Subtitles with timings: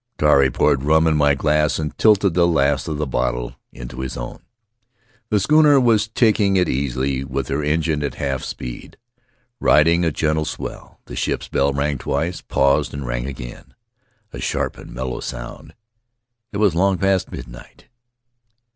[0.17, 4.17] Tari poured rum into my glass, and tilted the last of the bottle into his
[4.17, 4.39] own.
[5.29, 8.97] The schooner was taking it easily with her engine at half speed,
[9.59, 10.99] riding a gentle swell.
[11.05, 13.75] The ship's bell rang twice, paused, and rang again—
[14.33, 15.75] a sharp and mellow sound.
[16.51, 17.85] It was long past midnight.